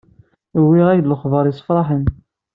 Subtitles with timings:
[0.61, 2.03] Wwiɣ-ak-d lexber yessefraḥen.